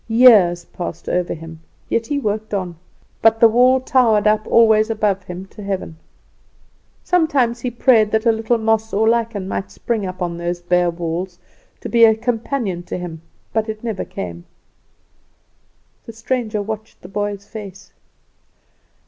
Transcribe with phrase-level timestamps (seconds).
[0.07, 2.75] Years passed over him, yet he worked on;
[3.21, 5.95] but the wall towered up always above him to heaven.
[7.03, 10.89] Sometimes he prayed that a little moss or lichen might spring up on those bare
[10.89, 11.37] walls
[11.81, 13.21] to be a companion to him;
[13.53, 14.43] but it never came."
[16.07, 17.93] The stranger watched the boy's face.